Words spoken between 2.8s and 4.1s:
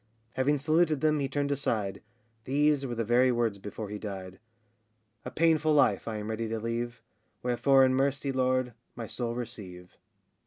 were the very words before he